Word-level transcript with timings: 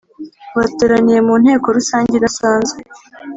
bateraniye 0.57 1.19
mu 1.27 1.35
Nteko 1.41 1.67
Rusange 1.77 2.13
Idasanzwe 2.15 2.77